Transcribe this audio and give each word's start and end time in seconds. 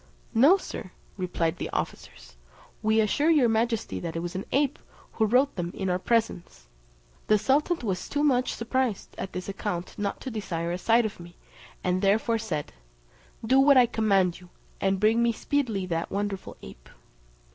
"No, 0.33 0.57
Sir," 0.57 0.89
replied 1.15 1.57
the 1.57 1.69
officers; 1.69 2.35
"we 2.81 2.99
assure 2.99 3.29
your 3.29 3.47
majesty 3.47 3.99
that 3.99 4.15
it 4.15 4.19
was 4.21 4.33
an 4.33 4.45
ape, 4.51 4.79
who 5.11 5.25
wrote 5.27 5.55
them 5.55 5.69
in 5.75 5.91
our 5.91 5.99
presence." 5.99 6.65
The 7.27 7.37
sultan 7.37 7.77
was 7.87 8.09
too 8.09 8.23
much 8.23 8.53
surprised 8.55 9.13
at 9.19 9.33
this 9.33 9.47
account 9.47 9.93
not 9.99 10.19
to 10.21 10.31
desire 10.31 10.71
a 10.71 10.79
sight 10.79 11.05
of 11.05 11.19
me, 11.19 11.35
and 11.83 12.01
therefore 12.01 12.39
said, 12.39 12.73
"Do 13.45 13.59
what 13.59 13.77
I 13.77 13.85
command 13.85 14.39
you, 14.39 14.49
and 14.81 14.99
bring 14.99 15.21
me 15.21 15.31
speedily 15.31 15.85
that 15.85 16.09
wonderful 16.09 16.57
ape." 16.63 16.89